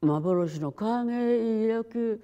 [0.00, 2.22] 幻の影抱く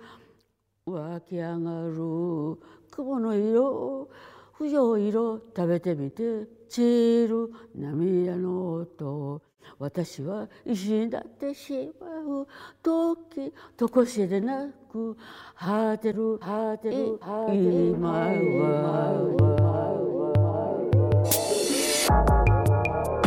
[0.87, 2.58] 湧き上がる
[2.91, 4.08] 雲の色
[4.52, 9.43] 不条色食べてみて散る涙の音。
[9.79, 12.06] 私は石になってしま
[12.40, 12.46] う。
[12.82, 15.17] 時とこしでなく
[15.54, 19.81] 果てる果てる今は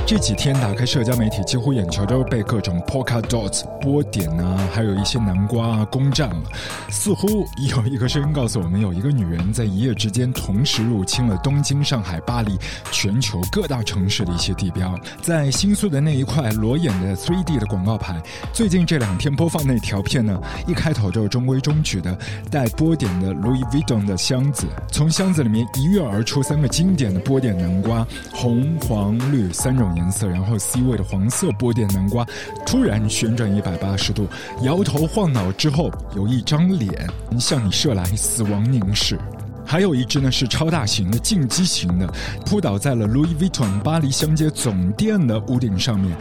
[0.08, 6.44] 这几天打开社交媒体，几乎眼球都被各种 polka dots 波点啊，还有一些南瓜啊攻占了。
[6.90, 7.28] 似乎
[7.68, 12.56] 有一个声音告诉我们，有一个女人在一夜之间同时入侵了东京、上海、巴黎，
[12.92, 14.96] 全球各大城市的一些地标。
[15.24, 18.22] 在新宿的那一块裸眼的 3D 的广告牌，
[18.54, 22.16] 最近这两天播放那条片呢，一开头就是中规中矩的
[22.52, 29.95] 带波点的 Louis Vuitton 的箱子，从箱子里面一跃而出三个经典的波点南瓜，红、黄、绿三种。
[29.96, 32.26] 颜色，然后 C 位的黄色波点南瓜
[32.66, 34.28] 突然旋转一百八十度，
[34.62, 37.08] 摇头晃脑之后，有一张脸
[37.40, 39.18] 向你射来，死亡凝视。
[39.68, 42.08] 还有一只呢是超大型的进击型的，
[42.46, 46.16] 扑倒在了 Louis Vuitton 巴黎香街总店的屋顶上面。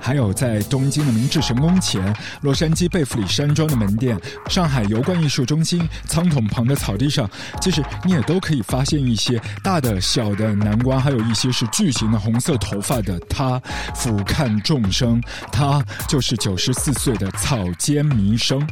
[0.00, 4.18] 还有在东京的明治神宫前、洛杉矶贝弗里山庄的门店、
[4.48, 7.28] 上海油罐艺术中心仓桶旁的草地上，
[7.60, 13.60] 其实你也都可以发现一些大的、小的南瓜，还有一些是巨型的红色头发的他，
[13.94, 15.20] 俯瞰众生，
[15.52, 18.66] 他就是九十四岁的草间弥生。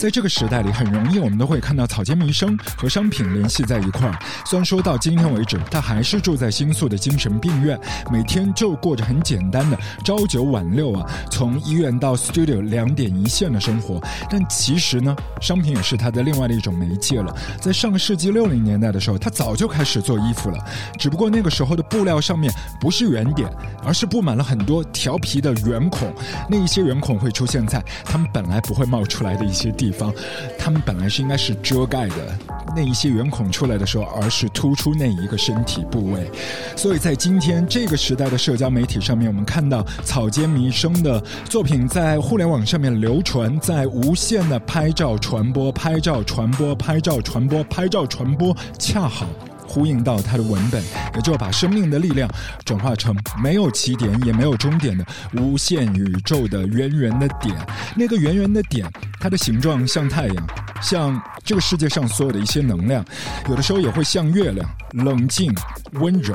[0.00, 4.18] 在这个时代里，很容易我们都会看到草间弥生和商品联系在一块儿。
[4.46, 7.78] 虽然说到今天为止，他还是住在新宿的精神病院，
[8.10, 14.00] 每天就过着很简单的朝九晚六啊，从医院到 studio 两点一线的生活。
[14.30, 17.36] 但其实呢，商品也是他的另外的一种媒介了。
[17.60, 20.64] 在上个世纪六零年代的时候，他早就开始做衣服了，
[20.98, 23.52] 只不过那个时候的布料上面不是圆点，
[23.84, 26.10] 而是布满了很多调皮的圆孔。
[26.48, 29.89] 那一些圆孔会出现在他们本来不会冒出来的一些地。
[29.90, 30.14] 地方，
[30.58, 32.38] 他们本来是应该是遮盖的
[32.76, 36.30] 那一些圆孔出来的时候，而是突出那一个身体部位。
[36.76, 49.26] 所以在今天这个时代的社交媒体上面，我们看到草间弥生的作品在互联网上面流传，在无限的拍照传播、拍照传播、拍照传播、拍照传播，恰好。
[49.70, 50.82] 呼应到他的文本，
[51.14, 52.28] 也就把生命的力量
[52.64, 57.56] 转化成没有起点也没有终点的无限宇宙的圆圆的点。
[57.94, 58.84] 那个圆圆的点，
[59.20, 60.46] 它的形状像太阳，
[60.82, 63.04] 像这个世界上所有的一些能量，
[63.48, 65.54] 有的时候也会像月亮，冷静
[65.92, 66.34] 温柔，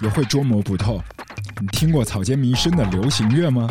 [0.00, 1.00] 也会捉摸不透。
[1.60, 3.68] 你听过草间弥生的流行乐吗？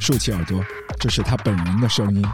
[0.00, 0.60] 竖起耳朵，
[0.98, 2.24] 这是他本人的声音。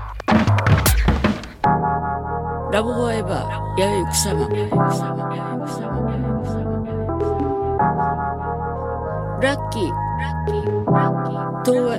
[2.77, 4.49] ラブフォーエバー、やゆ草間。
[9.41, 9.85] ラッキー、
[11.65, 11.99] 東和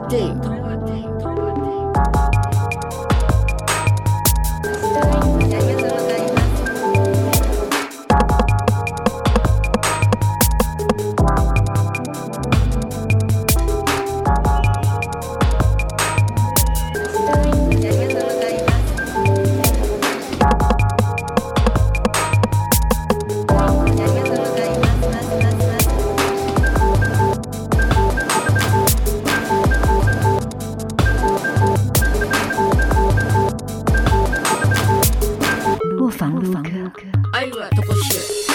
[36.37, 36.91] مفهوم.
[37.35, 38.46] أيوه تقول شيء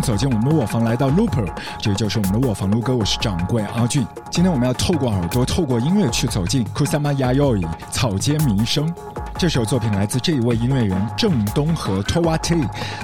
[0.00, 1.46] 走进我们的卧房，来到 Looper，
[1.78, 2.70] 这就是我们的卧房。
[2.70, 4.06] 卢哥，我是掌柜阿俊。
[4.30, 8.92] 今天我们要透过耳朵，透过音乐去走进 Kusama Yayoi 草间弥生。
[9.40, 12.56] 这首作品来自这一位音乐人郑东和 Towa T，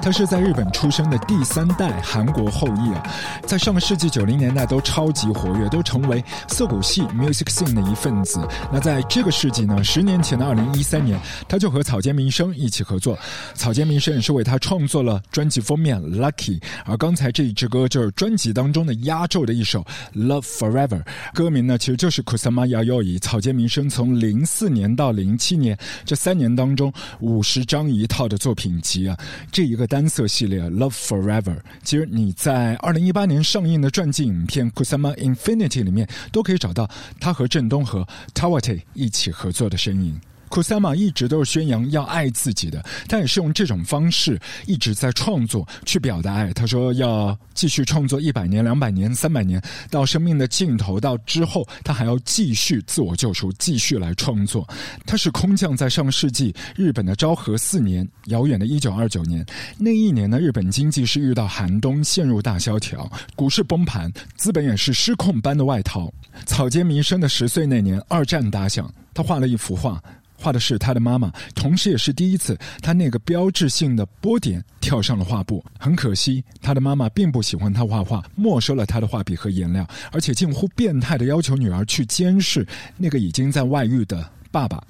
[0.02, 3.02] 他是在日本出生的第三代韩国后裔啊，
[3.46, 8.46] 在上个世纪九零年代都超级活跃，都成为涩谷系 music scene 的一份子。
[8.70, 11.18] 那在这个世纪呢，十年前的二零一三年，
[11.48, 13.18] 他就和草间弥生一起合作，
[13.54, 19.82] 草间弥生也是为他创作了专辑封面 Lucky，而刚才这一支歌就是专辑当中的压轴的一首
[20.14, 21.02] Love Forever，
[21.32, 25.74] 歌名呢其实就是 Kusama Yayoi 草间弥生从零四年到零七年
[26.04, 26.14] 这。
[26.26, 29.16] 三年当中五十张一套的作品集啊，
[29.52, 31.42] 这一个单色系列《Love Forever》，
[31.84, 36.90] 其实你在二零一八年上映的传记影片《Kusama Infinity》里面都可以找到
[37.20, 40.20] 他和郑东和 Tawate 一起合作的身影。
[40.48, 46.52] 库萨玛一直都是宣扬要爱自己的，他也是用这种方式一直在创作去表达爱。
[46.52, 49.60] 他说要继续创作一百年、两百年、三百年，
[49.90, 54.66] 到生命的尽头，到之后他还要继续自我救赎，继续来创作。
[55.04, 59.44] 他是空降在上世纪日本的昭和四年，遥远的一九二九年。
[59.78, 66.12] 那一年呢，日本经济是遇到寒冬，陷入大萧条，股市崩盘，资本也是失控般的外逃。
[66.44, 70.02] 草间弥生的十岁那年，二战打响，他画了一幅画。
[70.38, 75.64] 画的是他的妈妈，同时也是第一次，他那个标志性的波点跳上了画布。
[75.78, 82.66] 很可惜，他的妈妈并不喜欢他画画，没收了他的画笔和颜料，而且近乎变态的要求女儿去监视
[82.96, 84.82] 那个已经在外遇的爸爸。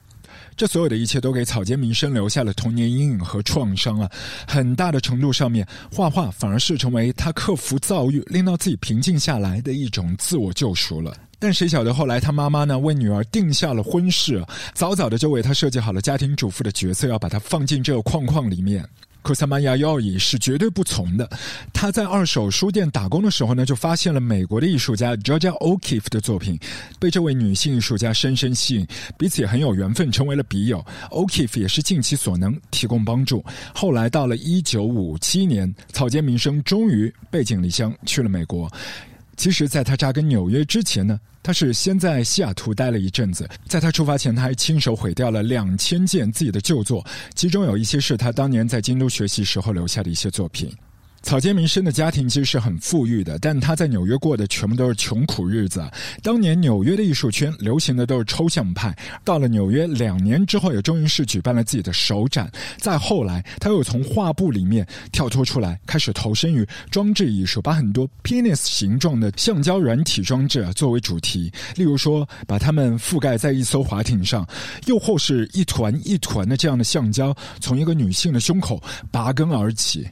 [0.56, 4.10] 这所有的一切都给草间弥生留下了童年阴影和创伤啊！
[4.46, 11.14] 很大的程度上面，画画反而是成为他克服躁郁、令到自己平静下来的一种自我救赎了。
[11.38, 14.44] 但谁晓得后来他妈妈呢为女儿定下了婚事，
[14.74, 18.84] 早早的就为她设计好了家庭主妇的角色，要把她放进这个框框里面。
[19.22, 21.28] 库萨玛亚要伊是绝对不从的。
[21.72, 26.56] 他在二手书店打工的时候呢，就发现了美国的艺术家 Georgia O'Keeffe 的作品，
[27.00, 28.86] 被这位女性艺术家深深吸引，
[29.18, 30.80] 彼此也很有缘分，成为了笔友。
[31.10, 33.44] O'Keeffe 也是尽其所能提供帮助。
[33.74, 38.70] 后来到了一九五七年，草间弥生终于背井离乡去了美国。
[39.36, 43.48] 其实，在他扎根纽约之前呢，他是先在西雅图待了一阵子。
[43.68, 47.04] 在他出发前，他还亲手毁掉了两千件自己的旧作，
[47.34, 50.72] 其中有一些是他当年在京都学习时候留下的一些作品。
[51.26, 55.84] 草间弥生的家庭其实是很富裕的，但他在纽约过的全部都是穷苦日子。
[56.22, 62.48] 当年纽约的艺术圈流行的都是抽象派，到了纽约两年之后，也终于是举办了自己的首展。
[62.78, 74.46] 再后来，他又从画布里面跳脱出来，开始投身于装置艺术，把很多 penis 形状的橡胶软体装置作为主题，例如说把它们覆盖在一艘滑艇上，
[74.86, 78.80] 又或是一团一团的这样的橡胶从一个女性的胸口
[79.10, 80.06] 拔根而起。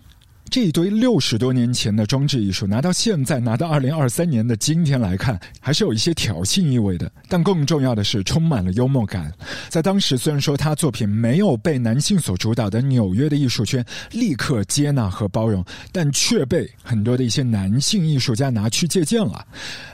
[0.55, 7.11] 这一堆六十多年前的装置艺术，拿到现在，拿到二零二三年的今天来看，还是有一些挑衅意味的。
[7.29, 9.33] 但更重要的是，充满了幽默感。
[9.69, 19.45] 在当时，虽然说他作品没有被男性所主导的纽约的艺术圈立刻接纳和包容，但却被很多的一些男性艺术家拿去借鉴了，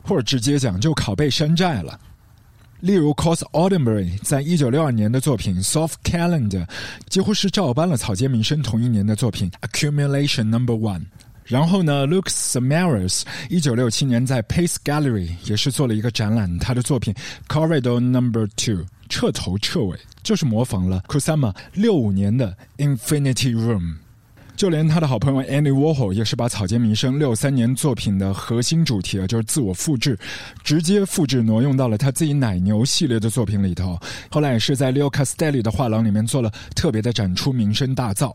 [0.03, 1.99] 或者直接讲就拷贝山寨了。
[2.81, 6.65] 例如，Cos Audenbury 在一九六二年的作品《Soft Calendar》，
[7.09, 11.01] 几乎是照搬了草间弥生同一年的作品《Accumulation Number One》。
[11.45, 17.13] 然后呢，Luke Samaras 一九六七年在 Pace Gallery 也是做了一个展览，他的作品
[17.49, 18.77] 《Corridor Number Two》
[19.09, 22.57] 彻头彻尾就是模仿了 Kusama 六五年的
[22.97, 23.81] 《Infinity Room》。
[24.61, 30.19] 就连他的好朋友 Andy Warhol 也是把草间弥生六三年作品的核心主题啊，就是自我复制，
[30.63, 33.99] 直接复制挪用到了他自己奶牛系列的作品里头。
[34.31, 38.35] 后来也是在 Leo Castelli 的画廊里面做了特别的展出，名声大噪。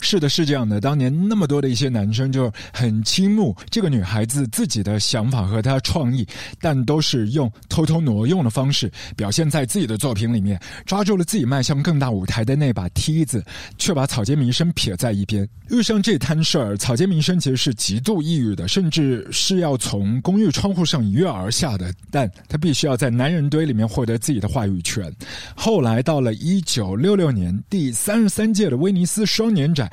[0.00, 0.80] 是的，是这样的。
[0.80, 6.26] 当年那么多的一些男生就很倾慕这个女孩子自己的想法和她创意，
[6.60, 13.42] 但都是用偷偷挪用的方式表现在自己的作品里面，抓住了自己迈向更大舞台的那把梯子，
[13.78, 15.48] 却把草间弥生撇在一边。
[15.70, 21.92] 遇上这摊事儿，草间弥生其实是极度抑郁的，甚至是要从公寓窗户上一跃而下的。
[22.10, 25.10] 但他必须要在男人堆里面获得自己的话语权。
[25.56, 29.45] 后来到了一九六六年第三十三届的威尼斯双。
[29.46, 29.88] 双年展，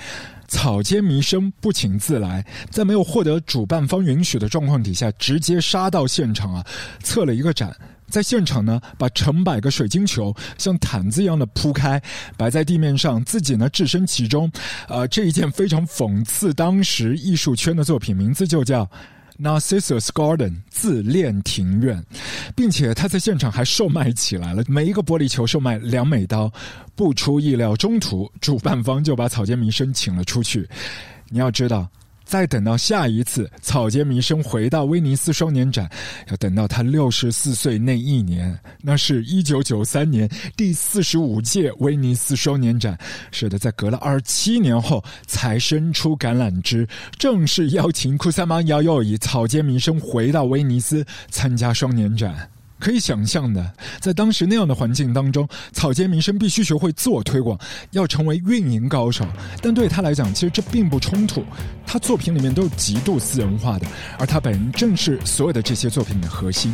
[0.48, 6.66] 草间弥生不请自来，在没有获得主办方允许的状况底下，直接杀到现场啊，
[7.04, 7.72] 测了一个展。
[8.10, 12.02] 在现场呢，把成百个水晶球像毯子一样的铺开，
[12.36, 14.52] 摆在地面上，自己呢置身其中。
[14.88, 18.90] 呃，这一件非常讽刺当时艺术圈的作品，名字就叫。
[19.40, 22.04] Narcissus Garden 自恋庭院，
[22.56, 26.52] 并且他在现场还售卖起来了，每一个玻璃球售卖两美刀。
[26.96, 30.68] 不出意料，中途主办方就把草间弥生请了出去。
[31.30, 31.88] 你要知道。
[32.26, 35.90] 再等到下一次草间弥生回到威尼斯双年展，
[36.30, 42.98] 要等到他六十四岁那一年，那是一九九三年第四十五届威尼斯双年展。
[43.32, 46.88] 是的，在隔了二十七年后，才伸出橄榄枝，
[47.18, 52.50] 正式邀请库萨玛亚佑以草间弥生回到威尼斯参加双年展。
[52.80, 57.58] 可以想象的，在当时那样的环境当中，草间弥生必须学会自我推广，
[57.92, 59.26] 要成为运营高手。
[59.62, 61.44] 但对他来讲，其实这并不冲突。
[61.86, 63.88] 他作品里面都是极度私人化的，
[64.20, 66.74] 而他本人正是所有的这些作品的核心。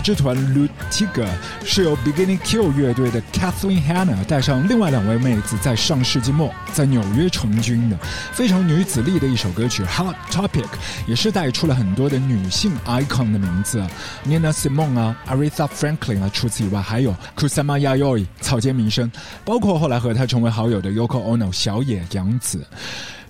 [0.00, 1.26] 这团 Lutiga
[1.64, 7.96] 是由 Beginning Q 乐队的 Kathleen Hanna 带上另外两位妹子，在上世纪末在纽约成军的，
[8.32, 10.66] 非常女子力的一首歌曲 Hot Topic，
[11.06, 13.86] 也是带出了很多的女性 icon 的名字
[14.26, 19.10] ，Nina Simone 啊，Aretha Franklin 啊，除此以外还有 Kusama Yayoi 草间弥生，
[19.44, 22.66] 包括后来和他成为好友的 Yoko Ono 小野洋子。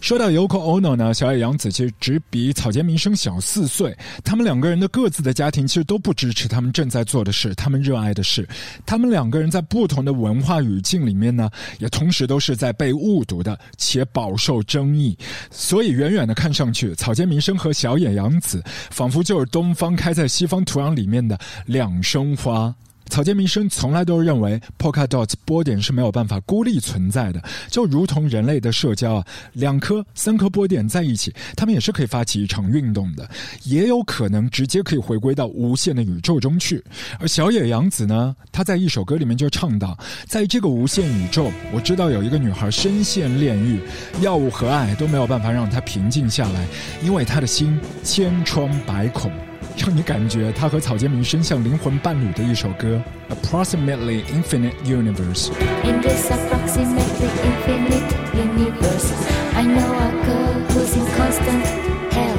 [0.01, 3.97] 说到 Yoko Ono 呢，小野洋子其实只比草间弥生小四岁。
[4.25, 8.49] 他们两个人的各自的家庭其实都不支持他们正在做的事，他们热爱的事。
[8.87, 15.17] 他们两个人在不同的文化语境里面呢，也同时都是在被误读的，且饱受争议。
[15.51, 22.75] 所以远远的看上去，草间弥生和小野洋子仿佛就是东方开在西方土壤里面的两生花。
[23.11, 33.29] 草间弥生从来都认为 Polkadot 波点是没有办法孤立存在的，就如同人类的社交啊，两颗、三颗波点在一起，他们也是可以发起一场运动的，
[33.65, 36.83] 也有可能直接可以回归到无限的宇宙中去。
[37.19, 43.81] 而小野洋子呢，她在一首歌里面就唱到，在这个无限宇宙，我知道有一个女孩深陷炼狱，
[44.21, 46.65] 药物和爱都没有办法让她平静下来，
[47.03, 49.33] 因为她的心千疮百孔。
[49.80, 53.02] 让你感觉他和草间弥生像灵魂伴侣的一首歌《
[53.34, 59.12] Approximately Infinite Universe》。In this approximately infinite universe,
[59.54, 61.66] I know a girl who's in constant
[62.12, 62.38] hell.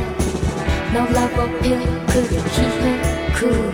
[0.93, 2.97] No love or pill could keep her
[3.35, 3.73] cool.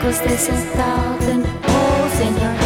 [0.00, 2.65] Cause there's a thousand holes in her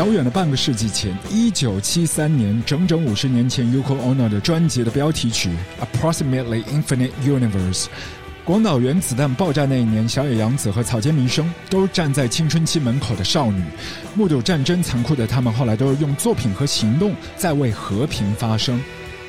[0.00, 5.50] 遥远的半个世纪前，一九七三年，整整五十年前，Yoko Ono 的专辑的标题曲
[6.00, 7.82] 《Approximately Infinite Universe》。
[8.42, 13.62] 广岛原子弹爆炸那一年，小野洋子和草间弥生都站在青春期门口的少女，
[14.14, 18.80] 目睹战争残酷的他们，后来都是用作品和行动在为和平发声。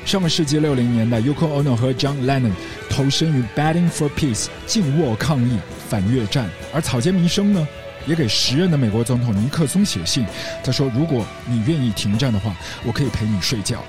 [0.06, 2.52] 上个世纪六零年代，Yoko Ono 和 John Lennon
[2.88, 5.58] 投身于 Batting for Peace 静卧抗议
[5.90, 7.68] 反越战，而草间弥生呢，
[8.06, 10.24] 也给时任的美国总统尼克松写信，
[10.62, 12.54] 他说：“如果你愿意停战的话，
[12.84, 13.82] 我可以陪你睡觉。”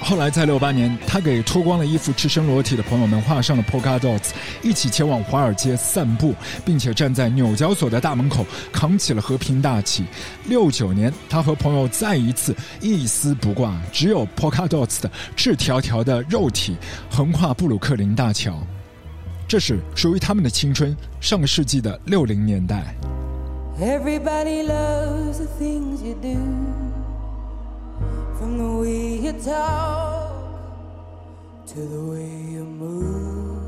[0.00, 4.28] 后来在六八年，他给脱光了衣服、赤身裸体的朋友们画上了 polka dots，
[4.62, 6.32] 一起前往华尔街散步，
[6.64, 10.04] 并且站在纽交所的大门口扛起了和平大旗。
[10.44, 16.76] 六九年，他和朋友再一次一丝不挂，只有 polka dots 的赤条条的肉体
[17.10, 18.56] 横跨布鲁克林大桥。
[19.47, 22.95] 这是属于他们的青春，上个世纪的六零年代。
[23.79, 26.37] Everybody loves the things you do.
[28.37, 30.31] From the way you talk
[31.67, 33.61] to the way you move.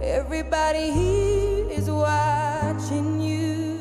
[0.00, 3.78] Everybody here is watching you.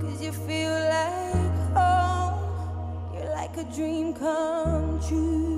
[0.00, 2.38] Cause you feel like home.
[3.14, 5.57] You're like a dream come true.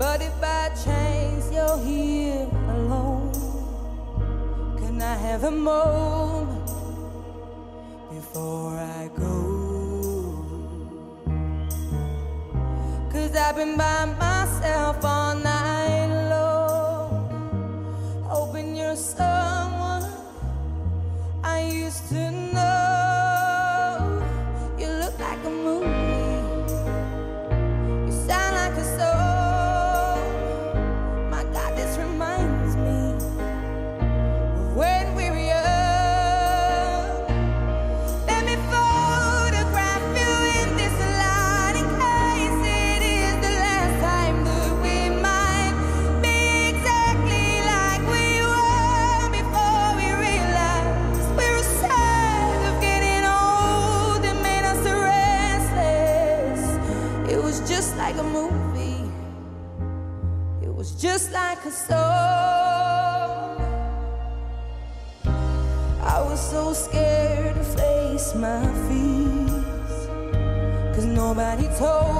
[0.00, 3.34] But if by chance you're here alone,
[4.78, 6.70] can I have a moment
[8.10, 9.36] before I go?
[13.12, 20.10] Cause I've been by myself all night long, hoping you're someone
[21.44, 22.59] I used to know.
[71.80, 72.19] Told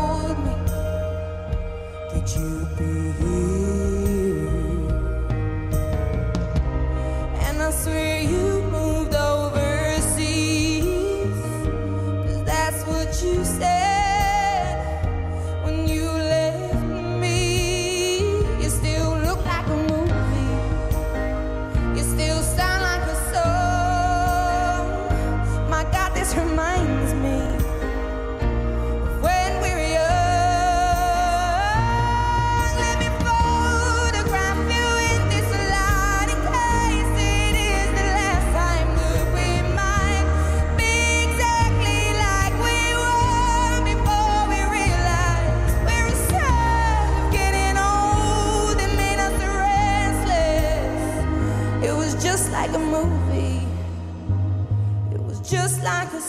[55.82, 56.20] like a.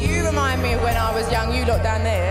[0.00, 1.54] You remind me of when I was young.
[1.54, 2.25] You look down there.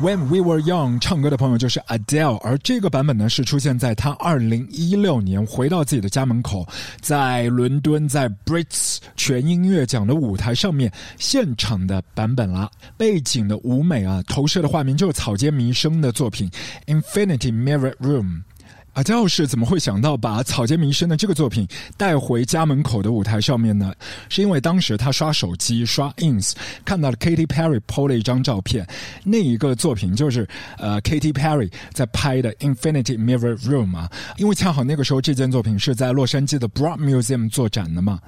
[0.00, 6.66] When We Were Young 唱歌的朋友就是 Adele，而这个版本呢是出现在他二零一六年回到自己的家门口，
[7.02, 12.70] 在伦敦在 Brits 全音乐奖的舞台上面现场的版本啦。
[12.96, 16.50] 背景的舞美啊，投射的画面就是草间弥生的作品
[17.02, 18.24] 《Infinity Mirror Room》。
[18.94, 23.94] 阿娇是怎么会想到把草间弥生的这个作品带回家门口的舞台上面呢？
[24.28, 26.52] 是因为当时他刷手机刷 ins
[26.84, 28.86] 看到了 Katy Perry PO 了一张照片，
[29.24, 38.20] 那一个作品就是呃 Katy Perry 在拍的 Infinity Mirror Room 啊，因为恰好那个时候这件作品是在洛杉矶的 Broad Museum 做展的嘛。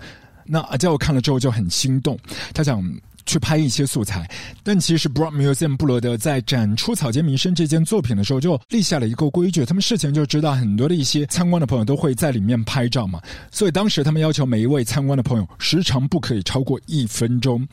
[0.45, 2.19] 那阿娇看了之后就很心动，
[2.53, 2.83] 他想
[3.27, 4.29] 去拍一些素材，
[4.63, 17.67] 但其实 Broad Museum 布罗德在展出草间弥生这件作品的时候，就立下了一个规矩，他们事前就知道很多的一些参观的朋友都会在里面拍照嘛，所以当时他们要求每一位参观的朋友时长不可以超过一分钟，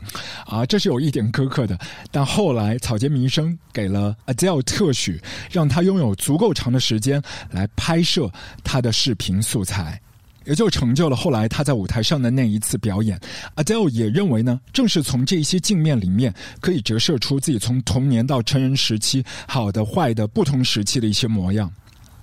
[0.46, 1.78] 啊，这是有一点苛刻的。
[2.12, 8.32] 但后来草间弥生给了 Adele 特许，让他拥有足够长的时间来拍摄
[8.64, 10.00] 他的视频素材。
[10.46, 13.20] 也就成就了后来他在舞台上的那一次表演。
[13.56, 21.72] Adele 也认为呢，正是从这些镜面里面，可以折射出自己从童年到成人时期好的、坏的不同时期的一些模样。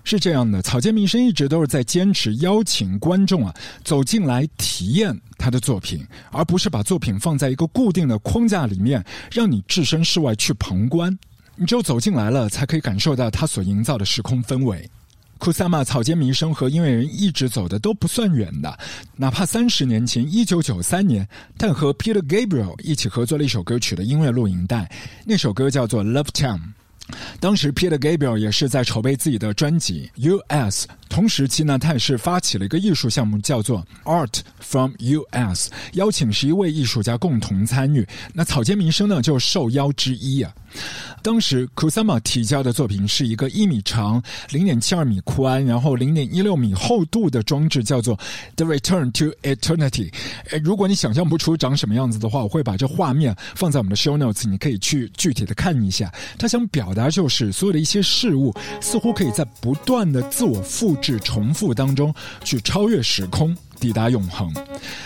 [0.04, 3.52] 是这样的，草间弥生一直都是在坚持邀请观众啊
[3.82, 11.16] 走进来体验他的作品，而不是把作品放在一个固定的框架里面，让你置身事外去旁观。
[11.56, 14.88] 你只有走进来了，才可以感受到他所营造的时空氛围。
[15.38, 18.78] 库萨玛草间弥生和音乐人一直走的都不算远的，
[19.16, 21.26] 哪怕三十年前，一九九三年，
[21.58, 24.90] 他和 Peter Gabriel 一起合作了一首歌曲的音乐录影带，
[25.24, 26.58] 那首歌叫做《Love Town》。
[27.38, 38.06] 当时 Peter Gabriel 也是在筹备自己的专辑《U.S.》，同时期呢，他也是发起了一个艺术项目，叫做 Art from US，邀请十一位艺术家共同参与。
[38.34, 40.54] 那草间弥生呢，就受邀之一啊。
[41.22, 48.14] 当时 Kusama 提交的作品是一个一米长、零点七二米宽，然后零点一六米厚度的装置，叫做
[48.56, 50.12] The Return to Eternity。
[50.62, 56.12] 如果你想象不出长什么样子的话，我会把这画面放在我们的 Show Notes，你可以去具体的看一下。
[56.38, 63.56] 他想表达就是所有的一些事物，似乎可以在不断的自我复制、重复当中去超越时空。
[63.78, 64.52] 抵达永恒，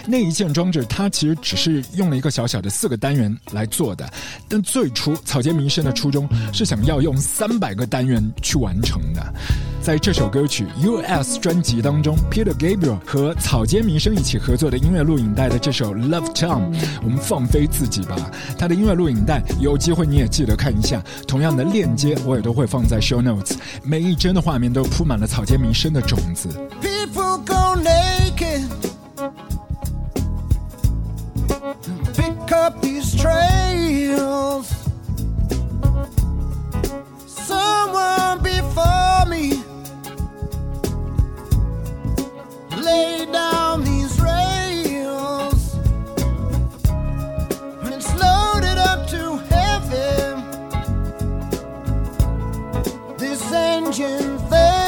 [0.07, 4.11] 那一件装置它其实只是用了一个小小的四个单元来做的，
[4.49, 9.35] 但最初草间弥生的初衷是想要用三百个单元去完成的。
[9.83, 16.71] 在这首歌曲《U.S.》专辑当中，Peter Gabriel 和草间弥生一起合作的音乐录影带的这首《Love Town》，
[17.03, 18.31] 我们放飞自己吧。
[18.59, 23.55] 他的音乐录影带有机会你也记得看一下，同样的链接我也都会放在 Show Notes。
[23.83, 26.49] 每一帧的画面都铺满了草间弥生的种子。
[26.83, 27.81] People go
[28.41, 28.71] naked.
[32.15, 34.69] Pick up these trails.
[37.27, 39.63] Someone before me
[42.83, 45.75] lay down these rails.
[47.83, 50.45] When it's loaded up to heaven,
[53.19, 54.80] this engine fails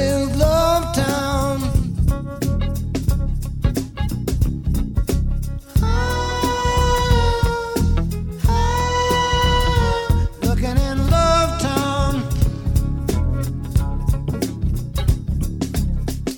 [0.00, 1.60] Is Love Town.
[10.42, 12.22] Looking in Love Town.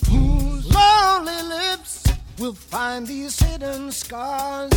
[0.09, 2.05] Whose lonely lips
[2.39, 4.71] will find these hidden scars?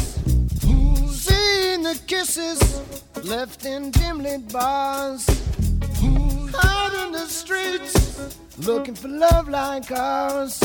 [1.94, 2.82] The kisses
[3.24, 5.28] left in dim lit bars?
[6.64, 10.60] Out in the streets looking for love like ours?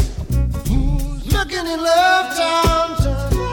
[1.32, 3.47] Looking in Love Town?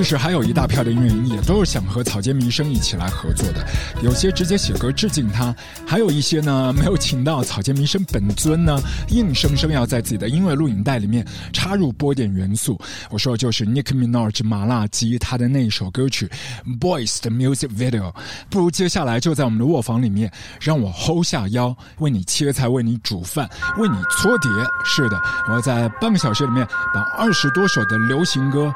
[0.00, 3.66] 其实还有一大票的音乐人也都是想和草间弥生一起来合作的，
[4.02, 5.54] 有些直接写歌致敬他，
[5.86, 12.80] 还有一些呢没有请到草间弥生本尊呢，硬生生要在自己的音乐录影带里面插入波点元素。
[13.10, 16.26] 我说的就是 Nick Minaj 麻辣鸡他的那一首歌曲
[16.80, 18.10] 《Boys》的 music video。
[18.48, 20.32] 不如接下来就在我们的卧房里面，
[20.62, 24.50] 让我 hold 下腰，为你切菜，为你煮饭，为你搓碟。
[24.82, 28.72] 是的，我要在半个小时里面把二十多首的流行歌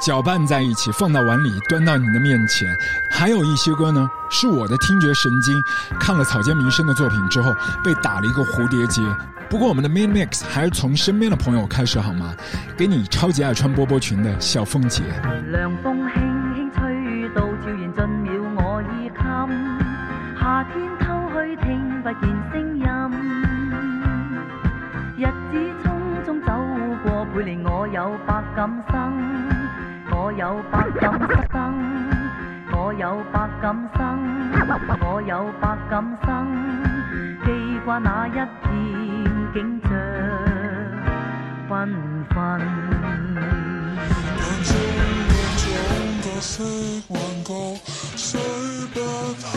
[0.00, 2.68] 搅拌在一起，放到碗里，端到你的面前。
[3.10, 5.62] 还有一些歌呢，是我的听觉神经
[5.98, 9.02] 看了草间弥生的作品之后，被打了一个蝴蝶结。
[9.48, 12.34] 不过我们的 main mix 还是從身邊的朋友開始好嗎？
[12.76, 15.02] 給你超級愛穿波波裙的小鳳姐。
[15.50, 16.12] 涼風輕
[16.54, 19.24] 輕吹到，悄然進了我衣襟。
[20.38, 21.66] 夏天偷去聽
[22.02, 22.84] 不見聲音，
[25.16, 25.52] 日子
[25.82, 25.86] 匆
[26.26, 26.48] 匆走
[27.02, 28.94] 過，背離我有百感生，
[30.28, 31.18] 我有百感
[31.50, 31.56] 生，
[32.70, 33.98] 我有百感生，
[35.00, 36.28] 我有百感生，
[37.46, 38.38] 记挂那一片
[39.54, 39.88] 景象
[41.66, 41.88] 缤
[42.28, 42.60] 纷。
[44.36, 44.68] 眼睛
[45.30, 46.52] 望着往個色
[47.08, 47.50] 幻覺，
[48.14, 48.28] 水
[48.92, 49.00] 不
[49.40, 49.48] 肯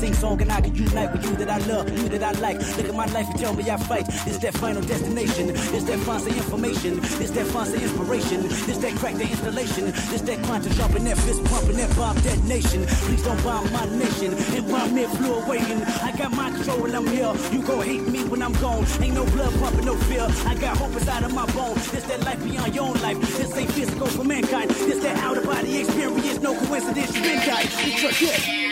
[0.00, 2.58] sing song and I can unite with you that I love, you that I like.
[2.76, 4.08] Look at my life and tell me I fight.
[4.26, 5.50] Is that final destination?
[5.50, 6.92] Is that fancy information?
[7.20, 8.46] Is that fancy inspiration?
[8.72, 9.84] Is that crack the installation?
[10.16, 12.86] Is that quantum jumping, that fist pumping, that bomb detonation?
[13.04, 14.32] Please don't bomb my nation.
[14.56, 17.32] Environment flew away and I got my control when I'm here.
[17.52, 18.86] You gon' hate me when I'm gone.
[19.04, 20.26] Ain't no blood pumping, no fear.
[20.46, 21.90] I got hope inside of my bones.
[21.92, 23.20] This that life beyond your own life.
[23.36, 24.70] This ain't physical for mankind.
[24.70, 26.40] This that out of body experience.
[26.40, 27.40] No coincidence, you been.
[27.44, 28.69] It's your gift.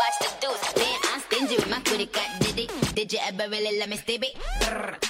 [0.00, 0.72] Watch the deuce.
[0.72, 2.40] Then I'm stingy with my credit card.
[2.40, 2.94] Did it?
[2.94, 4.34] Did you ever really let me stip it?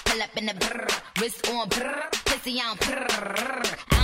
[0.04, 0.88] Pull up in the brr.
[1.20, 2.10] Wrist on brr.
[2.24, 3.99] Pussy on brr.